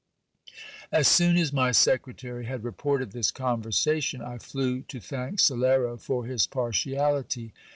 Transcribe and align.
As 0.91 1.07
soon 1.07 1.37
as 1.37 1.53
my 1.53 1.71
secretary 1.71 2.45
had 2.45 2.63
reported 2.63 3.11
this 3.11 3.29
conversation, 3.29 4.19
I 4.19 4.39
flew 4.39 4.81
to 4.81 4.99
thank 4.99 5.37
Salero 5.37 5.95
for 6.01 6.25
his 6.25 6.47
partiality. 6.47 7.53